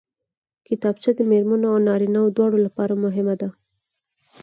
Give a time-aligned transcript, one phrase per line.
[0.67, 3.49] کتابچه د مېرمنو او نارینوو دواړو لپاره مهمه ده